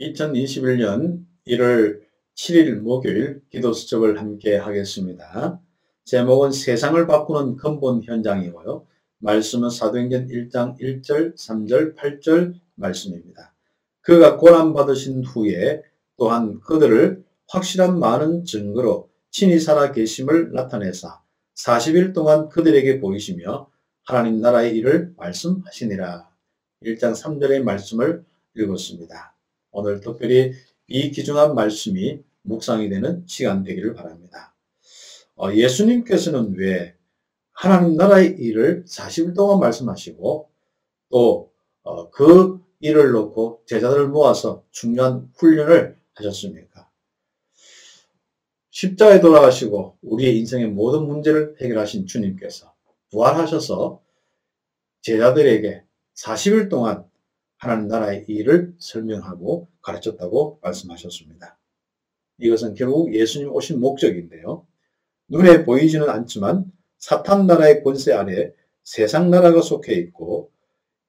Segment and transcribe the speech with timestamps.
[0.00, 2.00] 2021년 1월
[2.36, 5.60] 7일 목요일 기도 수첩을 함께 하겠습니다.
[6.04, 8.86] 제목은 세상을 바꾸는 근본 현장이고요.
[9.18, 13.54] 말씀은 사도행전 1장 1절, 3절, 8절 말씀입니다.
[14.00, 15.82] 그가 고난 받으신 후에
[16.16, 21.20] 또한 그들을 확실한 많은 증거로 친히 살아 계심을 나타내사
[21.56, 23.68] 40일 동안 그들에게 보이시며
[24.04, 26.28] 하나님 나라의 일을 말씀하시니라.
[26.84, 28.24] 1장 3절의 말씀을
[28.56, 29.37] 읽었습니다.
[29.70, 30.52] 오늘 특별히
[30.86, 34.54] 이 귀중한 말씀이 묵상이 되는 시간 되기를 바랍니다.
[35.36, 36.96] 어, 예수님께서는 왜
[37.52, 40.48] 하나님 나라의 일을 40일 동안 말씀하시고
[41.10, 41.44] 또그
[41.84, 46.88] 어, 일을 놓고 제자들을 모아서 중요한 훈련을 하셨습니까?
[48.70, 52.72] 십자에 돌아가시고 우리의 인생의 모든 문제를 해결하신 주님께서
[53.10, 54.00] 부활하셔서
[55.02, 55.82] 제자들에게
[56.14, 57.04] 40일 동안
[57.58, 61.58] 하나님 나라의 일을 설명하고 가르쳤다고 말씀하셨습니다.
[62.38, 64.64] 이것은 결국 예수님 오신 목적인데요.
[65.28, 68.52] 눈에 보이지는 않지만 사탄 나라의 권세 아래
[68.84, 70.52] 세상 나라가 속해 있고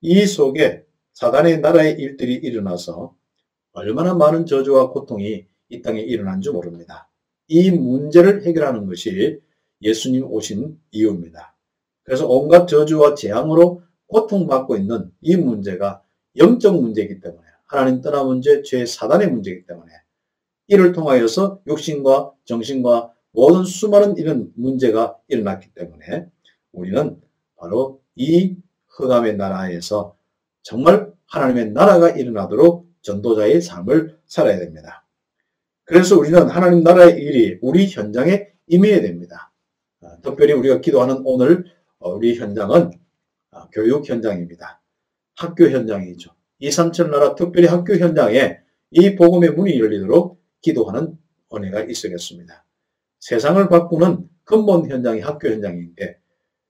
[0.00, 3.14] 이 속에 사단의 나라의 일들이 일어나서
[3.72, 7.10] 얼마나 많은 저주와 고통이 이 땅에 일어난 줄 모릅니다.
[7.46, 9.40] 이 문제를 해결하는 것이
[9.82, 11.56] 예수님 오신 이유입니다.
[12.04, 16.02] 그래서 온갖 저주와 재앙으로 고통받고 있는 이 문제가
[16.38, 19.92] 영적 문제이기 때문에 하나님 떠나 문제, 죄 사단의 문제이기 때문에
[20.68, 26.26] 이를 통하여서 육신과 정신과 모든 수많은 이런 문제가 일어났기 때문에
[26.72, 27.20] 우리는
[27.56, 28.56] 바로 이
[28.88, 30.16] 흑암의 나라에서
[30.62, 35.06] 정말 하나님의 나라가 일어나도록 전도자의 삶을 살아야 됩니다.
[35.84, 39.52] 그래서 우리는 하나님 나라의 일이 우리 현장에 임해야 됩니다.
[40.02, 41.64] 아, 특별히 우리가 기도하는 오늘
[41.98, 42.90] 어, 우리 현장은
[43.50, 44.82] 아, 교육 현장입니다.
[45.38, 46.30] 학교 현장이죠.
[46.58, 48.58] 이 삼천 나라 특별히 학교 현장에
[48.90, 51.16] 이 복음의 문이 열리도록 기도하는
[51.54, 52.64] 은혜가 있어야겠습니다.
[53.20, 56.18] 세상을 바꾸는 근본 현장이 학교 현장인데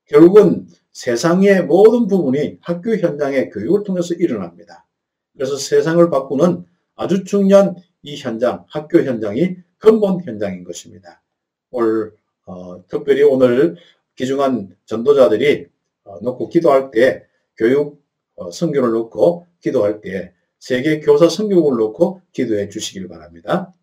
[0.05, 4.85] 결국은 세상의 모든 부분이 학교 현장의 교육을 통해서 일어납니다.
[5.33, 11.23] 그래서 세상을 바꾸는 아주 중요한 이 현장, 학교 현장이 근본 현장인 것입니다.
[11.71, 12.13] 올
[12.45, 13.77] 어, 특별히 오늘
[14.15, 15.67] 기중한 전도자들이
[16.03, 17.25] 어, 놓고 기도할 때
[17.57, 17.99] 교육
[18.39, 23.73] 어, 성교를 놓고 기도할 때 세계 교사 성교국을 놓고 기도해 주시길 바랍니다.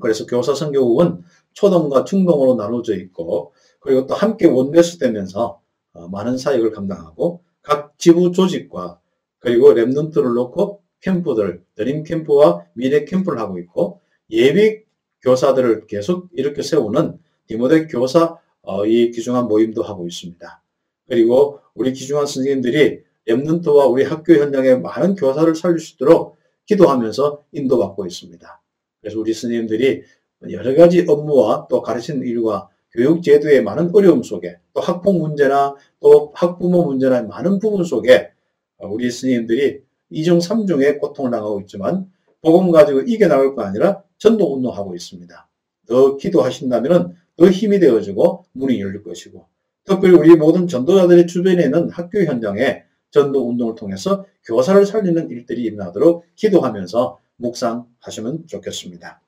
[0.00, 5.60] 그래서 교사 성교국은 초동과 중동으로 나눠져 있고 그리고 또 함께 원내수되면서
[5.92, 9.00] 어, 많은 사역을 감당하고 각 지부 조직과
[9.38, 14.82] 그리고 Remnant를 놓고 캠프들, 드림 캠프와 미래 캠프를 하고 있고 예비
[15.22, 20.62] 교사들을 계속 이렇게 세우는 디모데 교사 어, 이 귀중한 모임도 하고 있습니다.
[21.08, 28.06] 그리고 우리 귀중한 선생님들이 Remnant와 우리 학교 현장에 많은 교사를 살릴 수 있도록 기도하면서 인도받고
[28.06, 28.62] 있습니다.
[29.00, 30.02] 그래서 우리 선생님들이
[30.50, 36.32] 여러 가지 업무와 또 가르치는 일과 교육 제도의 많은 어려움 속에 또 학폭 문제나 또
[36.34, 38.30] 학부모 문제나 많은 부분 속에
[38.78, 42.10] 우리 스님들이 이중 삼중의 고통을 당하고 있지만
[42.42, 45.48] 복음 가지고 이겨나갈 거 아니라 전도 운동하고 있습니다.
[45.88, 49.46] 더 기도하신다면 더 힘이 되어지고 문이 열릴 것이고
[49.84, 57.18] 특별히 우리 모든 전도자들의 주변에는 학교 현장에 전도 운동을 통해서 교사를 살리는 일들이 일어나도록 기도하면서
[57.36, 59.20] 묵상하시면 좋겠습니다.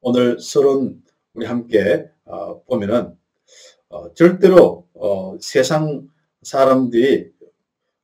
[0.00, 1.02] 오늘 서론
[1.34, 3.16] 우리 함께 어, 보면은
[3.88, 6.08] 어, 절대로 어, 세상
[6.42, 7.32] 사람들이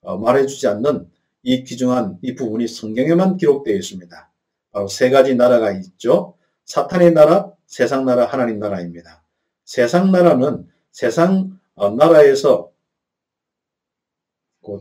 [0.02, 1.10] 어, 말해주지 않는
[1.42, 4.30] 이 귀중한 이 부분이 성경에만 기록되어 있습니다.
[4.72, 6.34] 바로 세 가지 나라가 있죠.
[6.64, 9.22] 사탄의 나라, 세상 나라, 하나님 나라입니다.
[9.64, 12.69] 세상 나라는 세상 어, 나라에서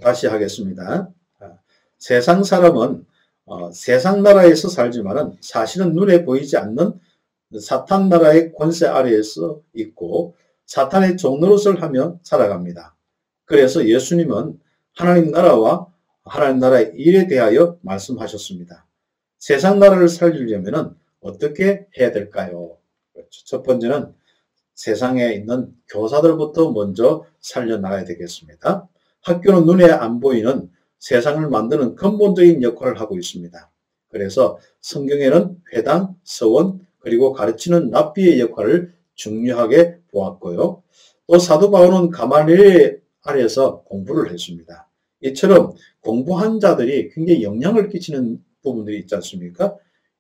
[0.02, 1.10] 다시 하겠습니다.
[1.40, 1.52] 아,
[1.98, 3.06] 세상 사람은
[3.46, 7.00] 어, 세상 나라에서 살지만은 사실은 눈에 보이지 않는
[7.60, 10.36] 사탄 나라의 권세 아래에서 있고
[10.68, 12.96] 사탄의 종노릇을 하며 살아갑니다.
[13.46, 14.60] 그래서 예수님은
[14.96, 15.88] 하나님 나라와
[16.24, 18.86] 하나님 나라의 일에 대하여 말씀하셨습니다.
[19.40, 22.78] 세상 나라를 살리려면 어떻게 해야 될까요?
[23.14, 23.46] 그렇죠.
[23.46, 24.14] 첫 번째는
[24.76, 28.88] 세상에 있는 교사들부터 먼저 살려나가야 되겠습니다.
[29.22, 30.70] 학교는 눈에 안 보이는
[31.00, 33.72] 세상을 만드는 근본적인 역할을 하고 있습니다.
[34.10, 40.84] 그래서 성경에는 회당, 서원, 그리고 가르치는 납비의 역할을 중요하게 보았고요.
[41.28, 44.90] 또 사도 바울은 가마리엘 아래서 공부를 했습니다.
[45.22, 49.76] 이처럼 공부한 자들이 굉장히 영향을 끼치는 부분들이 있지 않습니까?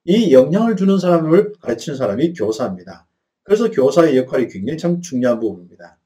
[0.05, 3.07] 이 영향을 주는 사람을 가르치는 사람이 교사입니다.
[3.43, 5.97] 그래서 교사의 역할이 굉장히 참 중요한 부분입니다.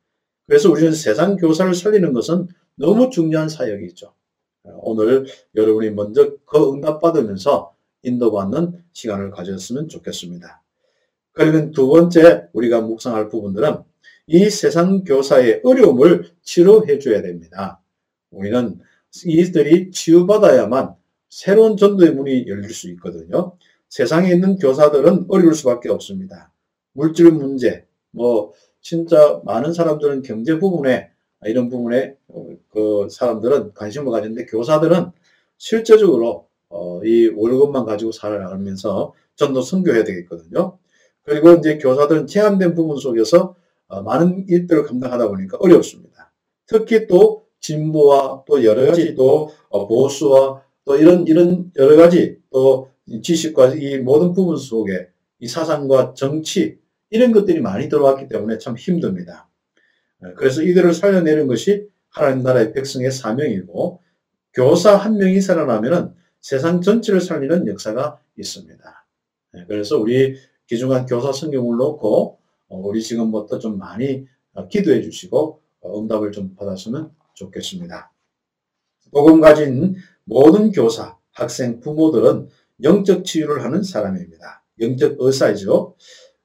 [0.47, 4.13] 그래서 우리는 세상 교사를 살리는 것은 너무 중요한 사역이죠.
[4.63, 5.25] 오늘
[5.55, 10.61] 여러분이 먼저 그 응답받으면서 인도받는 시간을 가졌으면 좋겠습니다.
[11.31, 13.77] 그러면 두 번째 우리가 묵상할 부분들은
[14.27, 17.81] 이 세상 교사의 어려움을 치료해 줘야 됩니다.
[18.31, 18.79] 우리는
[19.25, 20.95] 이들이 치유받아야만
[21.29, 23.57] 새로운 전도의 문이 열릴 수 있거든요.
[23.89, 26.51] 세상에 있는 교사들은 어려울 수밖에 없습니다.
[26.93, 31.12] 물질 문제, 뭐 진짜 많은 사람들은 경제 부분에
[31.47, 32.15] 이런 부분에
[32.69, 35.11] 그 사람들은 관심을 가지는데 교사들은
[35.57, 40.77] 실제적으로 어, 이 월급만 가지고 살아나가면서 전도 선교해야 되겠거든요.
[41.23, 43.55] 그리고 이제 교사들은 제한된 부분 속에서
[43.87, 46.31] 어, 많은 일들을 감당하다 보니까 어렵습니다.
[46.65, 52.89] 특히 또 진보와 또 여러 가지 또 어, 보수와 또 이런 이런 여러 가지 또
[53.21, 55.07] 지식과 이 모든 부분 속에
[55.39, 56.77] 이 사상과 정치
[57.09, 59.47] 이런 것들이 많이 들어왔기 때문에 참 힘듭니다.
[60.23, 64.01] 어, 그래서 이들을 살려내는 것이 하나님 나라의 백성의 사명이고
[64.53, 69.05] 교사 한 명이 살아나면은 세상 전체를 살리는 역사가 있습니다.
[69.53, 70.35] 네, 그래서 우리
[70.67, 72.39] 기중한 교사 성경을 놓고
[72.69, 78.11] 어, 우리 지금부터 좀 많이 어, 기도해 주시고 어, 응답을 좀 받았으면 좋겠습니다.
[79.11, 82.49] 복음 가진 모든 교사, 학생, 부모들은
[82.83, 84.63] 영적 치유를 하는 사람입니다.
[84.79, 85.95] 영적 의사이죠.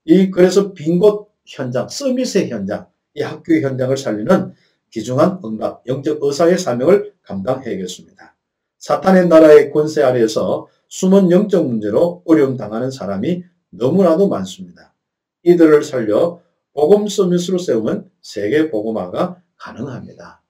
[0.04, 4.54] 이 그래서 빈 곳 현장, 서비스의 현장, 이 학교의 현장을 살리는
[4.90, 8.36] 귀중한 응답, 영적 의사의 사명을 감당해야겠습니다.
[8.78, 14.94] 사탄의 나라의 권세 아래에서 숨은 영적 문제로 어려움 당하는 사람이 너무나도 많습니다.
[15.42, 16.40] 이들을 살려
[16.72, 20.42] 복음 서밋으로 세우면 세계 복음화가 가능합니다.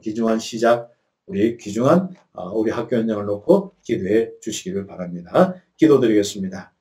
[0.00, 0.90] 귀중한 시작,
[1.26, 5.54] 우리 귀중한 어, 우리 학교 현장을 놓고 기도해 주시기를 바랍니다.
[5.76, 6.72] 기도드리겠습니다.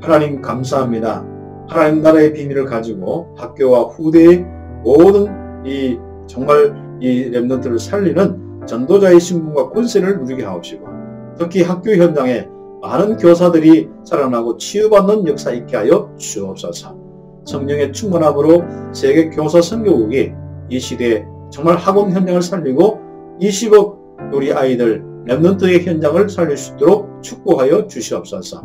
[0.00, 1.37] 하나님 감사합니다.
[1.68, 4.44] 하나님 나라의 비밀을 가지고 학교와 후대의
[4.82, 5.26] 모든
[5.66, 10.86] 이 정말 이 랩런트를 살리는 전도자의 신분과 권세를 누리게 하옵시고
[11.38, 12.48] 특히 학교 현장에
[12.80, 16.96] 많은 교사들이 살아나고 치유받는 역사 있게 하여 주옵소서.
[17.44, 18.62] 성령의 충만함으로
[18.92, 20.32] 세계 교사 선교국이
[20.70, 23.00] 이 시대에 정말 학원 현장을 살리고
[23.40, 28.64] 20억 우리 아이들 랩런트의 현장을 살릴 수 있도록 축복하여 주시옵소서.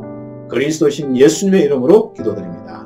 [0.49, 2.82] 그리스도신 예수님의 이름으로 기도드립니다.